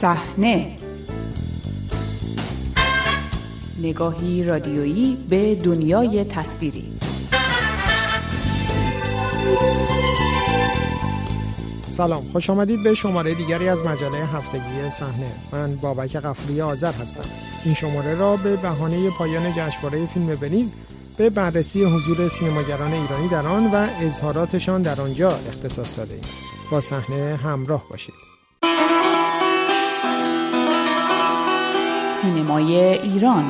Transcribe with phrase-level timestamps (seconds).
[0.00, 0.76] صحنه.
[3.82, 6.84] نگاهی رادیویی به دنیای تصویری.
[11.88, 15.32] سلام خوش آمدید به شماره دیگری از مجله هفتگی صحنه.
[15.52, 17.30] من بابک قفوری آذر هستم.
[17.64, 20.72] این شماره را به بهانه پایان جشنواره فیلم ونیز
[21.16, 26.24] به بررسی حضور سینماگران ایرانی در آن و اظهاراتشان در آنجا اختصاص داده ایم
[26.70, 28.35] با صحنه همراه باشید.
[32.26, 33.44] سینمای ایران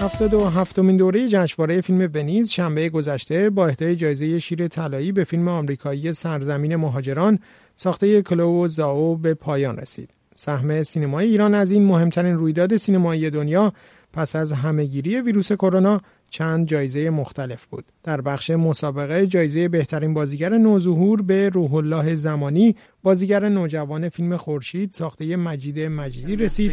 [0.00, 5.24] هفتاد و هفتمین دوره جشنواره فیلم ونیز شنبه گذشته با اهدای جایزه شیر طلایی به
[5.24, 7.38] فیلم آمریکایی سرزمین مهاجران
[7.76, 10.10] ساخته کلو و زاو به پایان رسید.
[10.34, 13.72] سهم سینمای ایران از این مهمترین رویداد سینمایی دنیا
[14.12, 17.84] پس از همهگیری ویروس کرونا چند جایزه مختلف بود.
[18.04, 24.90] در بخش مسابقه جایزه بهترین بازیگر نوظهور به روح الله زمانی بازیگر نوجوان فیلم خورشید
[24.90, 26.72] ساخته مجید مجیدی رسید.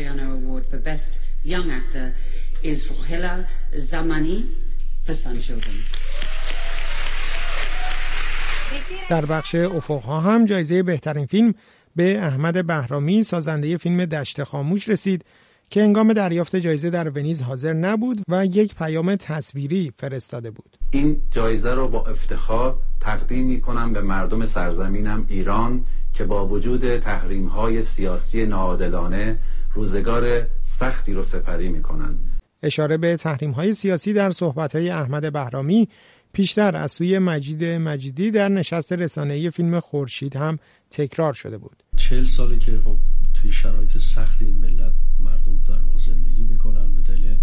[9.10, 11.54] در بخش افقها هم جایزه بهترین فیلم
[11.96, 15.26] به احمد بهرامی سازنده فیلم دشت خاموش رسید
[15.70, 20.78] که انگام دریافت جایزه در ونیز حاضر نبود و یک پیام تصویری فرستاده بود.
[20.92, 26.98] این جایزه رو با افتخار تقدیم می کنم به مردم سرزمینم ایران که با وجود
[26.98, 29.38] تحریم های سیاسی ناعادلانه
[29.74, 32.20] روزگار سختی رو سپری می کنند.
[32.64, 35.88] اشاره به تحریم های سیاسی در صحبت های احمد بهرامی
[36.34, 40.60] پیشتر از سوی مجید مجیدی در نشست رسانه‌ای فیلم خورشید هم
[40.92, 41.84] تکرار شده بود.
[41.96, 42.96] چهل ساله که خب
[43.42, 47.38] توی شرایط سختی این ملت مردم در واقع زندگی می‌کنن به دلیل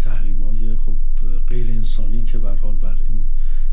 [0.00, 0.96] تحریم های خب
[1.48, 3.24] غیر انسانی که بر حال بر این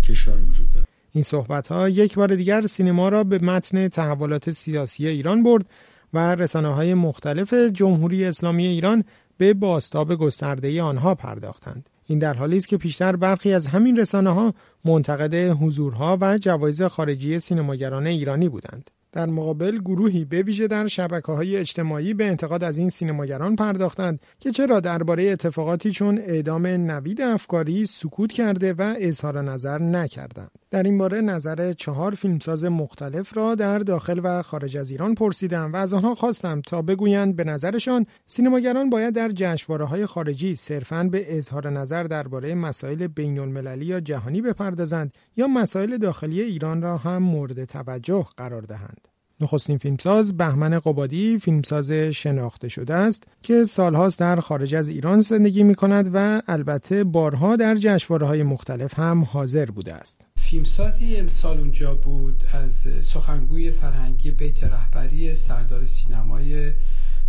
[0.03, 0.86] کشور وجود داره.
[1.11, 5.66] این صحبت ها یک بار دیگر سینما را به متن تحولات سیاسی ایران برد
[6.14, 9.04] و رسانه های مختلف جمهوری اسلامی ایران
[9.37, 11.89] به باستاب گسترده آنها پرداختند.
[12.05, 14.54] این در حالی است که پیشتر برخی از همین رسانه ها
[14.86, 18.92] منتقد حضورها و جوایز خارجی سینماگران ایرانی بودند.
[19.11, 24.19] در مقابل گروهی به ویژه در شبکه های اجتماعی به انتقاد از این سینماگران پرداختند
[24.39, 30.51] که چرا درباره اتفاقاتی چون اعدام نوید افکاری سکوت کرده و اظهار نظر نکردند.
[30.71, 35.73] در این باره نظر چهار فیلمساز مختلف را در داخل و خارج از ایران پرسیدم
[35.73, 41.03] و از آنها خواستم تا بگویند به نظرشان سینماگران باید در جشنواره های خارجی صرفاً
[41.03, 46.97] به اظهار نظر درباره مسائل بین المللی یا جهانی بپردازند یا مسائل داخلی ایران را
[46.97, 49.06] هم مورد توجه قرار دهند.
[49.42, 55.64] نخستین فیلمساز بهمن قبادی فیلمساز شناخته شده است که سالهاست در خارج از ایران زندگی
[55.64, 60.25] می کند و البته بارها در جشنواره های مختلف هم حاضر بوده است.
[60.37, 66.71] فیلمسازی امسال اونجا بود از سخنگوی فرهنگی بیت رهبری سردار سینمای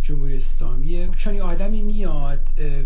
[0.01, 2.39] جمهوری اسلامی چون آدمی میاد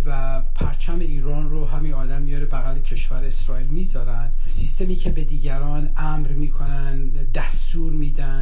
[0.05, 5.89] و پرچم ایران رو همین آدم میاره بغل کشور اسرائیل می‌ذارن سیستمی که به دیگران
[5.97, 8.32] امر می‌کنن دستور میدن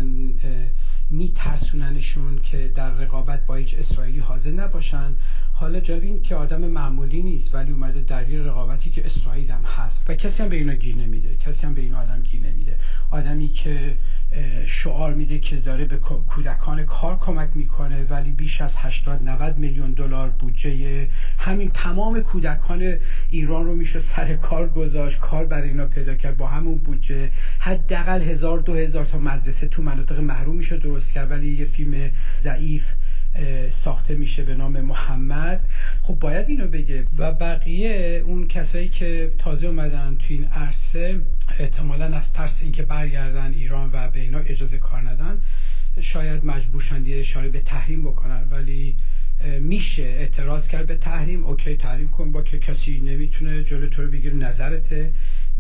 [1.09, 5.15] میترسوننشون که در رقابت با هیچ اسرائیلی حاضر نباشن.
[5.53, 9.63] حالا جالب این که آدم معمولی نیست ولی اومده در یه رقابتی که اسرائیل هم
[9.63, 10.03] هست.
[10.07, 12.77] و کسی هم به اینا گیر نمیده کسی هم به این آدم گیر نمیده.
[13.11, 13.95] آدمی که
[14.65, 19.91] شعار میده که داره به کودکان کار کمک می‌کنه ولی بیش از 80 90 میلیون
[19.91, 22.97] دلار بودجه همین تمام کودکان
[23.29, 27.31] ایران رو میشه سر کار گذاشت کار برای اینا پیدا کرد با همون بودجه.
[27.59, 32.11] حداقل هزار دو هزار تا مدرسه تو مناطق محروم میشه درست کرد ولی یه فیلم
[32.39, 32.83] ضعیف
[33.71, 35.69] ساخته میشه به نام محمد.
[36.01, 37.05] خب باید اینو بگه.
[37.17, 41.21] و بقیه اون کسایی که تازه اومدن تو این عرصه
[41.59, 45.41] احتمالا از ترس اینکه برگردن ایران و به اینا اجازه کار ندن
[46.01, 48.47] شاید مجبور شن یه اشاره به تحریم بکنن.
[48.51, 48.95] ولی
[49.59, 51.45] میشه اعتراض کرد به تحریم.
[51.45, 55.13] اوکی تحریم کن با که کسی نمی‌تونه جلو تو رو بگیره نظرته.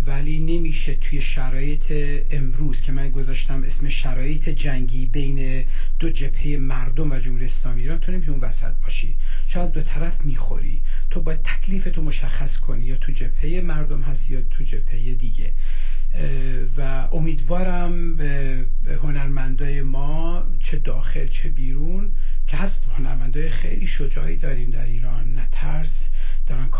[0.05, 1.91] ولی نمیشه توی شرایط
[2.31, 5.65] امروز که من گذاشتم اسم شرایط جنگی بین
[5.99, 9.15] دو جبهه مردم و جمهوری اسلامی ایران تو نمی‌تونی اون وسط باشی.
[9.47, 10.81] شاید دو طرف می‌خوری.
[11.09, 15.51] تو باید تکلیف تو مشخص کنی یا تو جبهه مردم هستی یا تو جبهه دیگه.
[16.77, 18.65] و امیدوارم به
[19.03, 22.11] هنرمندای ما چه داخل چه بیرون
[22.47, 25.33] که هست هنرمندای خیلی شجاعی داریم در ایران.
[25.33, 26.10] نه ترس دارن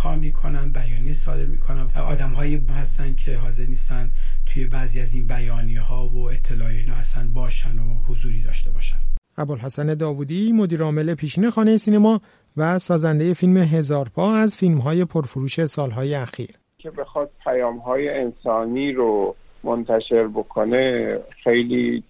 [0.04, 1.88] کار می‌کنن بیانیه صادر می‌کنن.
[2.08, 4.12] آدم هایی هستن که حاضر نیستن
[4.46, 8.98] توی بعضی از این بیانیه ها و اطلاعی اینا هستن باشن و حضوری داشته باشن.
[9.38, 12.22] ابوالحسن داوودی مدیر عامل پیشین خانه سینما
[12.58, 16.50] و سازنده فیلم هزار پا از فیلم های پرفروش سالهای اخیر.
[16.78, 22.04] که بخواد پیام های انسانی رو منتشر بکنه خیلی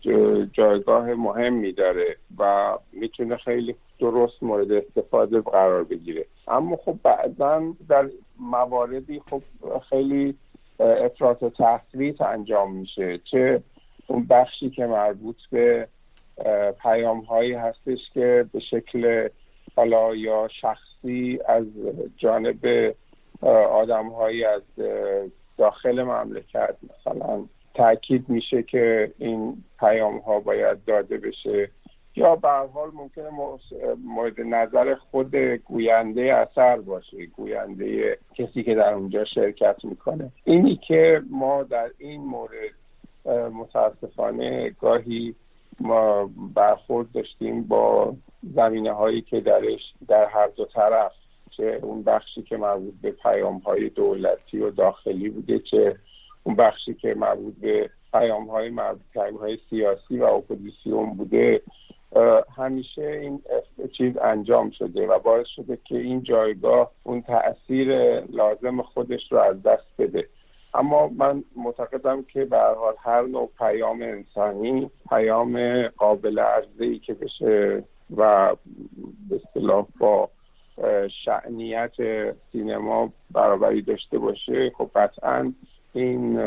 [0.54, 6.26] جایگاه مهمی داره و می‌تونه خیلی درست مورد استفاده قرار بگیره.
[6.48, 8.10] اما خب بعدا در
[8.40, 9.42] مواردی خب
[9.90, 10.36] خیلی
[10.80, 13.64] افراط و تحصیلیت انجام میشه چه
[14.08, 15.88] اون بخشی که مربوط به
[16.82, 19.30] پیام هایی هستش که به شکل
[19.76, 21.66] حالا یا شخصی از
[22.18, 22.94] جانب
[23.72, 24.62] آدم هایی از
[25.58, 31.70] داخل مملکت مثلا تاکید میشه که این پیام ها باید داده بشه.
[32.16, 33.30] یا به حال ممکنه
[34.04, 40.32] مورد نظر خود گوینده اثر باشه گوینده کسی که در اونجا شرکت می‌کنه.
[40.44, 42.72] اینی که ما در این مورد
[43.54, 45.36] متاسفانه گاهی
[45.80, 48.16] ما برخورد داشتیم با
[48.56, 51.12] زمینه هایی که درش در هر دو طرف
[51.58, 55.96] چه اون بخشی که مربوط به پیام های دولتی و داخلی بوده چه
[56.44, 58.72] اون بخشی که مربوط به پیام های
[59.40, 61.62] های سیاسی و اپوزیسیون بوده.
[62.58, 63.42] همیشه این
[63.98, 69.64] چیز انجام شده و باعث شده که این جایگاه اون تاثیر لازم خودش رو از
[69.64, 70.28] دست بده.
[70.74, 77.84] اما من معتقدم که به حال هر نوع پیام انسانی پیام قابل ارزی که بشه
[78.18, 78.56] و
[79.30, 80.30] به اصطلاح با
[81.26, 81.94] شعنیت
[82.52, 85.54] سینما برابری داشته باشه خب قطعا
[85.94, 86.40] این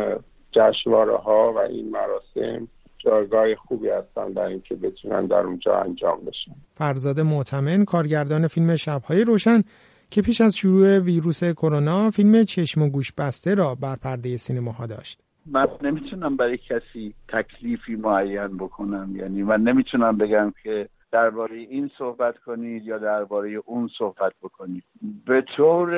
[0.52, 2.68] جشنواره ها و این مراسم
[3.04, 6.52] جایگاه خوبی هستن در اینکه بتونن در اونجا انجام بشن.
[6.74, 9.62] فرزاد معتمن کارگردان فیلم شبهای روشن
[10.10, 14.86] که پیش از شروع ویروس کرونا فیلم چشم و گوش بسته را بر پرده سینماها
[14.86, 15.20] داشت.
[15.46, 22.38] من نمی‌تونم برای کسی تکلیفی معین بکنم یعنی من نمی‌تونم بگم که درباره این صحبت
[22.38, 24.84] کنید یا درباره اون صحبت بکنید.
[25.26, 25.90] به طور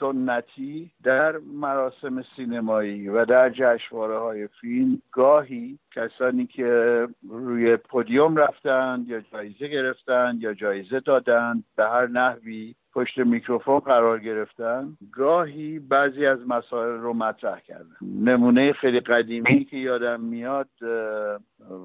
[0.00, 9.08] سنتی در مراسم سینمایی و در جشنواره های فیلم گاهی کسانی که روی پودیوم رفتند
[9.08, 14.96] یا جایزه گرفتند یا جایزه دادند به هر نحوی پشت میکروفون قرار گرفتن.
[15.12, 17.96] گاهی بعضی از مسائل رو مطرح کردن.
[18.02, 20.68] نمونه خیلی قدیمی که یادم میاد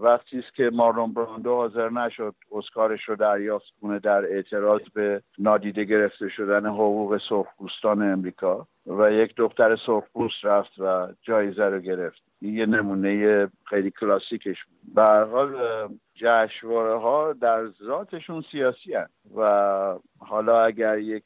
[0.02, 5.84] وقتی است که مارلون براندو حاضر نشد اسکارش رو دریافت کنه در اعتراض به نادیده
[5.84, 12.22] گرفته شدن حقوق سرخپوستان امریکا و یک دختر سرخپوست رفت و جایزه رو گرفت.
[12.42, 14.96] یه نمونه خیلی کلاسیکش بود.
[14.96, 15.02] به
[15.32, 15.56] حال
[16.20, 19.42] جشنواره ها در ذاتشون سیاسی هست و
[20.20, 21.26] حالا اگر یک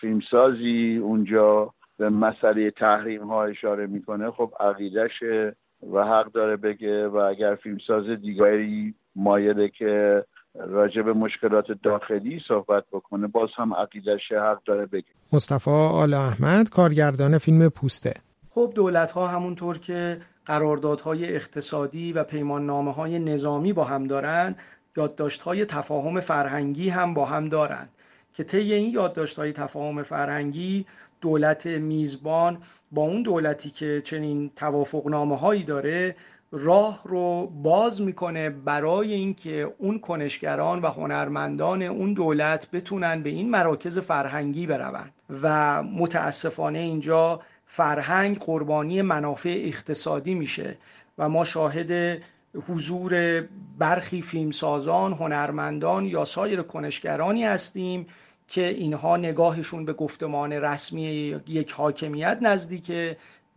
[0.00, 5.56] فیلمسازی اونجا به مسئله تحریم ها اشاره می‌کنه خب عقیدشه
[5.92, 7.08] و حق داره بگه.
[7.08, 14.32] و اگر فیلمساز دیگری مایله که راجع به مشکلات داخلی صحبت بکنه باز هم عقیدش
[14.32, 15.04] حق داره بگه.
[15.32, 18.12] مصطفی آل احمد کارگردان فیلم پوسته.
[18.50, 24.56] خب دولت ها همونطور که قراردادهای اقتصادی و پیمان نامه های نظامی با هم دارند
[24.96, 27.88] یادداشت های تفاهم فرهنگی هم با هم دارند
[28.34, 30.86] که طی این یادداشت های تفاهم فرهنگی
[31.20, 32.58] دولت میزبان
[32.92, 36.16] با اون دولتی که چنین توافق نامه هایی داره
[36.52, 43.50] راه رو باز می‌کنه برای اینکه اون کنشگران و هنرمندان اون دولت بتونن به این
[43.50, 45.12] مراکز فرهنگی بروند.
[45.42, 50.76] و متاسفانه اینجا فرهنگ قربانی منافع اقتصادی میشه
[51.18, 52.22] و ما شاهد
[52.68, 53.42] حضور
[53.78, 58.06] برخی فیلمسازان، هنرمندان یا سایر کنشگرانی هستیم
[58.48, 61.02] که اینها نگاهشون به گفتمان رسمی
[61.46, 63.16] یک حاکمیت نزدیکه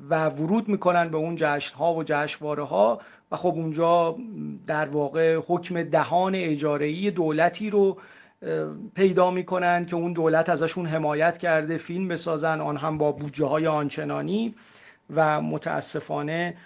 [0.10, 3.01] و ورود می‌کنن به اون جشن ها و جشنواره ها
[3.32, 4.16] و خب اونجا
[4.68, 7.98] در واقع حکم دهان اجارهی دولتی رو
[8.96, 13.67] پیدا می‌کنن که اون دولت ازشون حمایت کرده فیلم بسازن آن هم با بودجه های
[13.67, 14.55] آنچنانی
[15.15, 16.58] و متاسفانه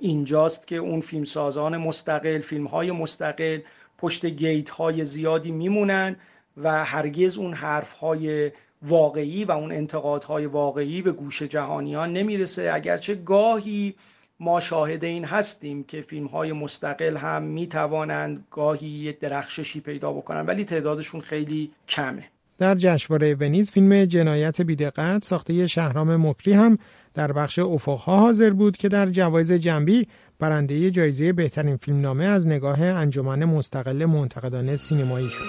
[0.00, 3.58] اینجاست که اون فیلمسازان مستقل فیلم های مستقل
[3.98, 6.16] پشت گیت های زیادی میمونن
[6.56, 12.70] و هرگز اون حرف های واقعی و اون انتقادهای واقعی به گوش جهانیان نمی‌رسه.
[12.74, 13.94] اگرچه گاهی
[14.40, 20.46] ما شاهد این هستیم که فیلم های مستقل هم می توانند گاهی درخششی پیدا بکنن
[20.46, 22.24] ولی تعدادشون خیلی کمه.
[22.58, 26.78] در جشنواره ونیز فیلم جنایت بیدقت ساخته شهرام مکری هم
[27.14, 32.82] در بخش افقها حاضر بود که در جوایز جنبی برنده جایزه بهترین فیلمنامه از نگاه
[32.82, 35.44] انجمن مستقل منتقدان سینمایی شد.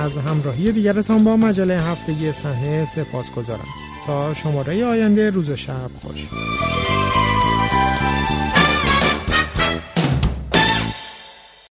[0.00, 3.68] از همراهی دیگرتان با مجله هفتگی صحنه سپاس گذارم
[4.06, 6.28] تا شماره آینده روز و شب خوش.